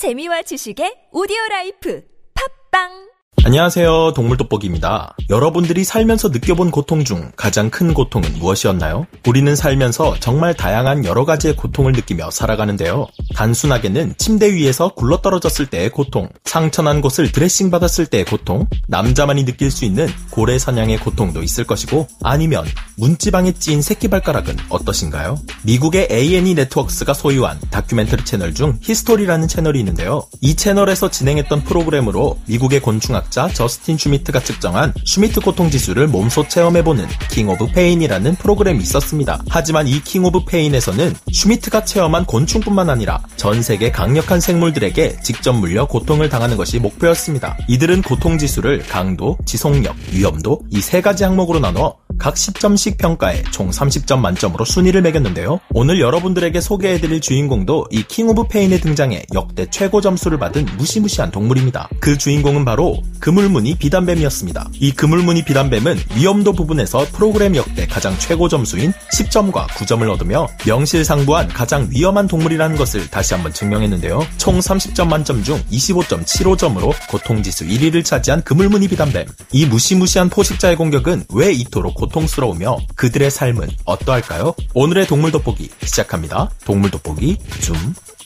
[0.00, 2.00] 재미와 지식의 오디오 라이프.
[2.32, 3.09] 팟빵
[3.42, 4.12] 안녕하세요.
[4.14, 5.16] 동물돋보기입니다.
[5.30, 9.06] 여러분들이 살면서 느껴본 고통 중 가장 큰 고통은 무엇이었나요?
[9.26, 13.06] 우리는 살면서 정말 다양한 여러 가지의 고통을 느끼며 살아가는데요.
[13.34, 19.86] 단순하게는 침대 위에서 굴러떨어졌을 때의 고통, 상처난 곳을 드레싱 받았을 때의 고통, 남자만이 느낄 수
[19.86, 22.66] 있는 고래 사냥의 고통도 있을 것이고, 아니면
[22.98, 25.38] 문지방에 찐 새끼발가락은 어떠신가요?
[25.62, 30.26] 미국의 A&E 네트워크스가 소유한 다큐멘터리 채널 중 히스토리라는 채널이 있는데요.
[30.42, 37.06] 이 채널에서 진행했던 프로그램으로 미국의 곤충학 과학자 저스틴 슈미트가 측정한 슈미트 고통 지수를 몸소 체험해보는
[37.30, 39.42] 킹 오브 페인이라는 프로그램이 있었습니다.
[39.48, 45.86] 하지만 이 킹 오브 페인에서는 슈미트가 체험한 곤충뿐만 아니라 전 세계 강력한 생물들에게 직접 물려
[45.86, 47.56] 고통을 당하는 것이 목표였습니다.
[47.68, 53.70] 이들은 고통 지수를 강도, 지속력, 위험도 이 세 가지 항목으로 나눠 각 10점씩 평가해 총
[53.70, 55.60] 30점 만점으로 순위를 매겼는데요.
[55.72, 61.88] 오늘 여러분들에게 소개해드릴 주인공도 이 킹 오브 페인에 등장해 역대 최고 점수를 받은 무시무시한 동물입니다.
[62.00, 64.70] 그 주인공은 바로 그물무늬 비단뱀이었습니다.
[64.74, 71.88] 이 그물무늬 비단뱀은 위험도 부분에서 프로그램 역대 가장 최고 점수인 10점과 9점을 얻으며 명실상부한 가장
[71.90, 74.26] 위험한 동물이라는 것을 다시 한번 증명했는데요.
[74.38, 79.26] 총 30점 만점 중 25.75점으로 고통지수 1위를 차지한 그물무늬 비단뱀.
[79.52, 84.54] 이 무시무시한 포식자의 공격은 왜 이토록 고통스러우며 그들의 삶은 어떠할까요?
[84.74, 86.50] 오늘의 동물 돋보기 시작합니다.
[86.64, 87.76] 동물 돋보기 줌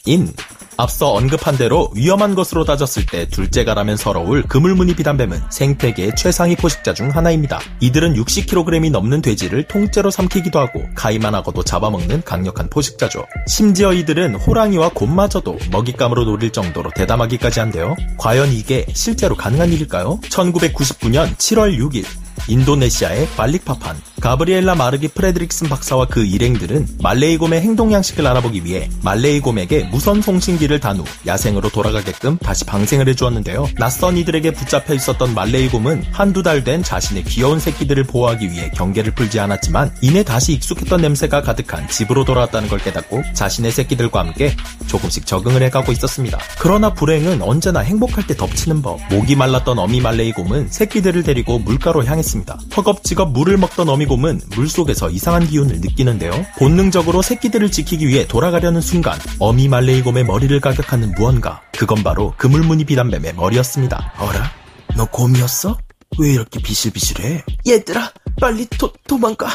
[0.06, 0.30] 인.
[0.76, 7.10] 앞서 언급한 대로 위험한 것으로 따졌을 때 둘째가라면 서러울 그물무늬 비단뱀은 생태계의 최상위 포식자 중
[7.10, 7.60] 하나입니다.
[7.80, 13.24] 이들은 60kg이 넘는 돼지를 통째로 삼키기도 하고 가위만 하고도 잡아먹는 강력한 포식자죠.
[13.46, 17.94] 심지어 이들은 호랑이와 곰마저도 먹잇감으로 노릴 정도로 대담하기까지 한데요.
[18.18, 20.20] 과연 이게 실제로 가능한 일일까요?
[20.22, 22.04] 1999년 7월 6일
[22.48, 30.22] 인도네시아의 발릭파판 가브리엘라 마르기 프레드릭슨 박사와 그 일행들은 말레이곰의 행동 양식을 알아보기 위해 말레이곰에게 무선
[30.22, 33.68] 송신기를 단 후 야생으로 돌아가게끔 다시 방생을 해주었는데요.
[33.76, 39.40] 낯선 이들에게 붙잡혀 있었던 말레이곰은 한두 달 된 자신의 귀여운 새끼들을 보호하기 위해 경계를 풀지
[39.40, 44.56] 않았지만 이내 다시 익숙했던 냄새가 가득한 집으로 돌아왔다는 걸 깨닫고 자신의 새끼들과 함께
[44.86, 46.38] 조금씩 적응을 해가고 있었습니다.
[46.58, 49.00] 그러나 불행은 언제나 행복할 때 덮치는 법.
[49.10, 52.56] 목이 말랐던 어미 말레이곰은 새끼들을 데리고 물가로 향했습니다.
[52.76, 56.30] 허겁지겁 물을 먹던 어미 곰은 물속에서 이상한 기운을 느끼는데요.
[56.58, 61.62] 본능적으로 새끼들을 지키기 위해 돌아가려는 순간 어미 말레이 곰의 머리를 가격하는 무언가.
[61.76, 64.12] 그건 바로 그물무늬 비단뱀의 머리였습니다.
[64.18, 64.52] 어라?
[64.96, 65.76] 너 곰이었어?
[66.20, 67.44] 왜 이렇게 비실비실해?
[67.66, 69.48] 얘들아, 빨리 도, 도망가.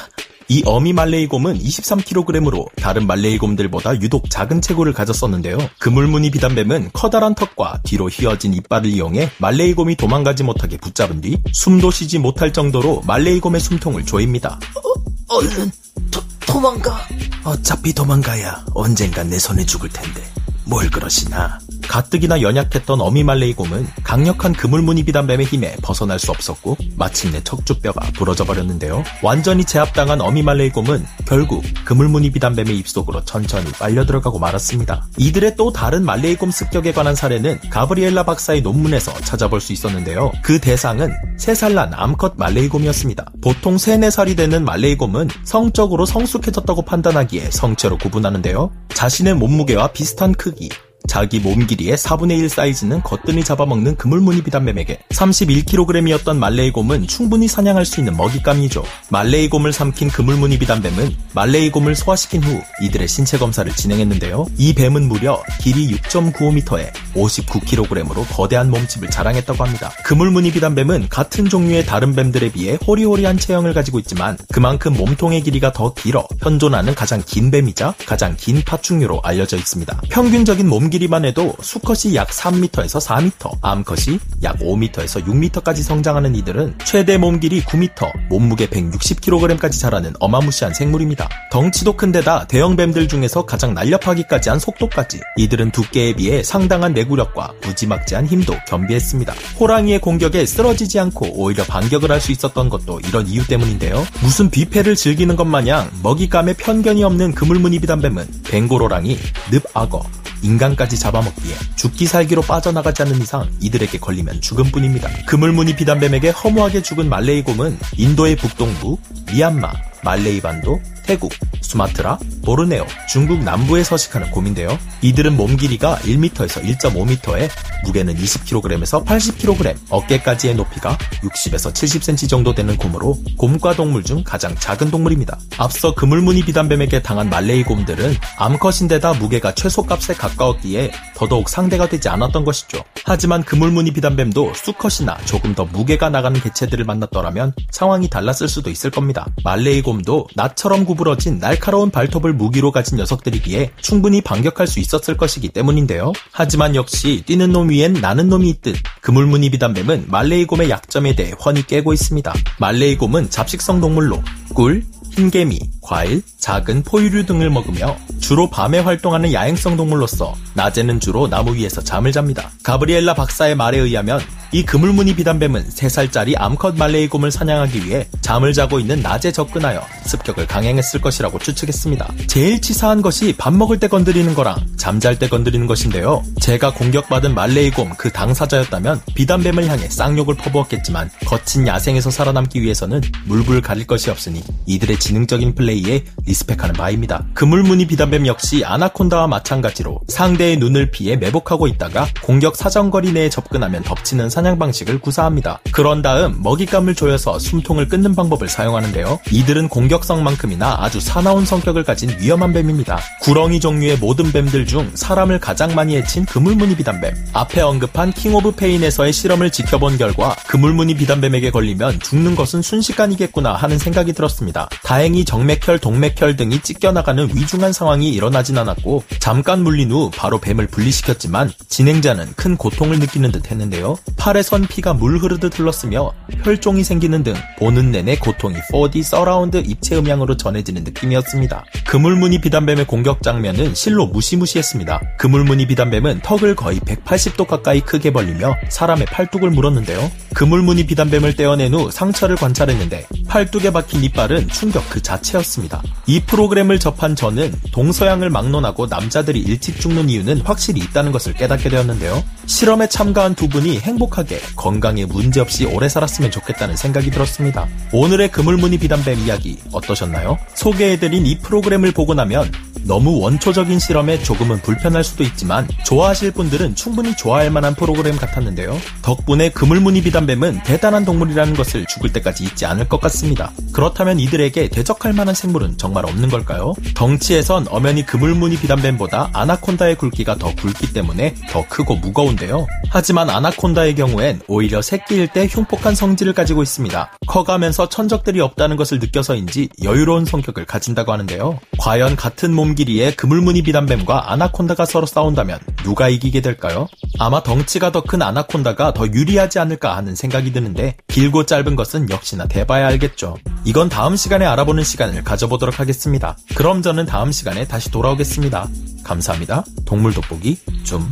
[0.52, 5.60] 이 어미 말레이곰은 23kg으로 다른 말레이곰들보다 유독 작은 체구를 가졌었는데요.
[5.78, 12.18] 그물무늬 비단뱀은 커다란 턱과 뒤로 휘어진 이빨을 이용해 말레이곰이 도망가지 못하게 붙잡은 뒤 숨도 쉬지
[12.18, 14.60] 못할 정도로 말레이곰의 숨통을 조입니다.
[14.76, 15.72] 어, 얼른
[16.10, 17.00] 도, 도망가.
[17.44, 20.24] 어차피 도망가야 언젠간 내 손에 죽을 텐데.
[20.66, 21.60] 뭘 그러시나.
[21.90, 29.04] 가뜩이나 연약했던 어미말레이 곰은 강력한 그물무늬 비단뱀의 힘에 벗어날 수 없었고 마침내 척추뼈가 부러져 버렸는데요.
[29.24, 35.08] 완전히 제압당한 어미말레이 곰은 결국 그물무늬 비단뱀의 입속으로 천천히 빨려 들어가고 말았습니다.
[35.18, 40.32] 이들의 또 다른 말레이 곰 습격에 관한 사례는 가브리엘라 박사의 논문에서 찾아볼 수 있었는데요.
[40.44, 43.32] 그 대상은 3살 난 암컷 말레이 곰이었습니다.
[43.42, 48.72] 보통 3, 4살이 되는 말레이 곰은 성적으로 성숙해졌다고 판단하기에 성체로 구분하는데요.
[48.94, 50.70] 자신의 몸무게와 비슷한 크기,
[51.09, 58.00] 자기 몸 길이의 4분의 1 사이즈는 거뜬히 잡아먹는 그물무늬 비단뱀에게 31kg이었던 말레이곰은 충분히 사냥할 수
[58.00, 58.84] 있는 먹잇감이죠.
[59.09, 64.46] 말레이곰을 삼킨 그물무늬 비단뱀은 말레이곰을 소화시킨 후 이들의 신체 검사를 진행했는데요.
[64.59, 69.92] 이 뱀은 무려 길이 6.95m에 59kg으로 거대한 몸집을 자랑했다고 합니다.
[70.06, 75.92] 그물무늬 비단뱀은 같은 종류의 다른 뱀들에 비해 호리호리한 체형을 가지고 있지만 그만큼 몸통의 길이가 더
[75.96, 80.02] 길어 현존하는 가장 긴 뱀이자 가장 긴 파충류로 알려져 있습니다.
[80.09, 86.78] 평균적인 몸 길이 만 해도 수컷이 약 3m에서 4m, 암컷이 약 5m에서 6m까지 성장하는 이들은
[86.86, 91.28] 최대 몸 길이 9m, 몸무게 160kg까지 자라는 어마무시한 생물입니다.
[91.52, 98.28] 덩치도 큰데다 대형 뱀들 중에서 가장 날렵하기까지 한 속도까지 이들은 두께에 비해 상당한 내구력과 무지막지한
[98.28, 99.34] 힘도 겸비했습니다.
[99.60, 104.06] 호랑이의 공격에 쓰러지지 않고 오히려 반격을 할 수 있었던 것도 이런 이유 때문인데요.
[104.22, 109.18] 무슨 뷔페를 즐기는 것 마냥 먹잇감에 편견이 없는 그물무늬 비단뱀은 벵고로랑이
[109.51, 110.04] 늪악어,
[110.41, 115.09] 인간까지 잡아먹기에 죽기 살기로 빠져나가지 않는 이상 이들에게 걸리면 죽음뿐입니다.
[115.25, 118.97] 그물무늬 비단뱀에게 허무하게 죽은 말레이곰은 인도의 북동부,
[119.31, 119.71] 미얀마,
[120.03, 120.80] 말레이 반도,
[121.10, 124.78] 태국, 수마트라, 보르네오, 중국 남부에 서식하는 곰인데요.
[125.02, 127.50] 이들은 몸 길이가 1m에서 1.5m에
[127.84, 134.92] 무게는 20kg에서 80kg, 어깨까지의 높이가 60에서 70cm 정도 되는 곰으로 곰과 동물 중 가장 작은
[134.92, 135.40] 동물입니다.
[135.58, 142.84] 앞서 그물무늬 비단뱀에게 당한 말레이 곰들은 암컷인데다 무게가 최소값에 가까웠기에 더더욱 상대가 되지 않았던 것이죠.
[143.04, 149.26] 하지만 그물무늬 비단뱀도 수컷이나 조금 더 무게가 나가는 개체들을 만났더라면 상황이 달랐을 수도 있을 겁니다.
[149.44, 155.48] 말레이 곰도 나처럼 구 부러진 날카로운 발톱을 무기로 가진 녀석들이기에 충분히 반격할 수 있었을 것이기
[155.48, 156.12] 때문인데요.
[156.31, 161.94] 하지만 역시 뛰는 놈 위엔 나는 놈이 있듯 그물무늬 비단뱀은 말레이곰의 약점에 대해 훤히 깨고
[161.94, 162.34] 있습니다.
[162.60, 164.22] 말레이곰은 잡식성 동물로
[164.54, 171.56] 꿀, 흰개미, 과일, 작은 포유류 등을 먹으며 주로 밤에 활동하는 야행성 동물로서 낮에는 주로 나무
[171.56, 172.51] 위에서 잠을 잡니다.
[172.63, 174.19] 가브리엘라 박사의 말에 의하면
[174.51, 180.48] 이 그물무늬 비단뱀은 3살짜리 암컷 말레이 곰을 사냥하기 위해 잠을 자고 있는 낮에 접근하여 습격을
[180.48, 182.13] 강행했을 것이라고 추측했습니다.
[182.25, 186.24] 제일 치사한 것이 밥 먹을 때 건드리는 거랑 잠잘 때 건드리는 것인데요.
[186.40, 193.62] 제가 공격받은 말레이 곰 그 당사자였다면 비단뱀을 향해 쌍욕을 퍼부었겠지만 거친 야생에서 살아남기 위해서는 물불
[193.62, 197.25] 가릴 것이 없으니 이들의 지능적인 플레이에 respect하는 바입니다.
[197.34, 204.30] 그물무늬 비단뱀 역시 아나콘다와 마찬가지로 상대의 눈을 피해 매복하고 있다가 공격 사정거리 내에 접근하면 덮치는
[204.30, 205.59] 사냥 방식을 구사합니다.
[205.71, 209.19] 그런 다음 먹잇감을 조여서 숨통을 끊는 방법을 사용하는데요.
[209.31, 213.00] 이들은 공격성만큼이나 아주 사나운 성격을 가진 위험한 뱀입니다.
[213.21, 217.13] 구렁이 종류의 모든 뱀들 중 사람을 가장 많이 해친 그물무늬 비단뱀.
[217.33, 223.77] 앞에 언급한 King of Pain에서의 실험을 지켜본 결과 그물무늬 비단뱀에게 걸리면 죽는 것은 순식간이겠구나 하는
[223.77, 224.69] 생각이 들었습니다.
[224.83, 231.51] 다행히 정맥혈, 동맥혈 등이 찢겨나가는 위중한 상황이 일어나진 않았고 잠깐 물린 후 바로 뱀을 분리시켰지만
[231.68, 233.97] 진행자는 큰 고통을 느끼는 듯 했는데요.
[234.30, 236.12] 팔에선 피가 물 흐르듯 흘렀으며
[236.44, 241.66] 혈종이 생기는 등 보는 내내 고통이 4D 서라운드 입체 음향으로 전해지는 느낌이었습니다.
[241.88, 245.02] 그물무늬 비단뱀의 공격 장면은 실로 무시무시했습니다.
[245.18, 250.12] 그물무늬 비단뱀은 턱을 거의 180도 가까이 크게 벌리며 사람의 팔뚝을 물었는데요.
[250.36, 255.82] 그물무늬 비단뱀을 떼어낸 후 상처를 관찰했는데 팔뚝에 박힌 이빨은 충격 그 자체였습니다.
[256.06, 262.24] 이 프로그램을 접한 저는 동서양을 막론하고 남자들이 일찍 죽는 이유는 확실히 있다는 것을 깨닫게 되었는데요.
[262.46, 267.68] 실험에 참가한 두 분이 행복하게 건강에 문제없이 오래 살았으면 좋겠다는 생각이 들었습니다.
[267.92, 270.38] 오늘의 그물무늬 비단뱀 이야기 어떠셨나요?
[270.54, 272.51] 소개해드린 이 프로그램을 보고 나면
[272.89, 278.75] 너무 원초적인 실험에 조금은 불편할 수도 있지만 좋아하실 분들은 충분히 좋아할 만한 프로그램 같았는데요.
[279.03, 283.51] 덕분에 그물무늬 비단뱀은 대단한 동물이라는 것을 죽을 때까지 잊지 않을 것 같습니다.
[283.74, 286.74] 그렇다면 이들에게 대적할 만한 생물은 정말 없는 걸까요?
[286.95, 292.65] 덩치에선 엄연히 그물무늬 비단뱀보다 아나콘다의 굵기가 더 굵기 때문에 더 크고 무거운데요.
[292.89, 297.12] 하지만 아나콘다의 경우엔 오히려 새끼일 때 흉폭한 성질을 가지고 있습니다.
[297.27, 301.59] 커가면서 천적들이 없다는 것을 느껴서인지 여유로운 성격을 가진다고 하는데요.
[301.77, 306.88] 과연 같은 몸 길이의 그물무늬 비단뱀과 아나콘다가 서로 싸운다면 누가 이기게 될까요?
[307.20, 312.48] 아마 덩치가 더 큰 아나콘다가 더 유리하지 않을까 하는 생각이 드는데 길고 짧은 것은 역시나
[312.48, 313.38] 대봐야 알겠죠.
[313.66, 316.38] 이건 다음 시간에 알아보는 시간을 가져보도록 하겠습니다.
[316.56, 318.68] 그럼 저는 다음 시간에 다시 돌아오겠습니다.
[319.04, 319.64] 감사합니다.
[319.86, 321.12] 동물 돋보기 좀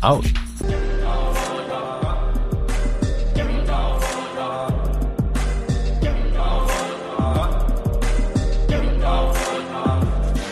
[0.00, 0.24] 아웃.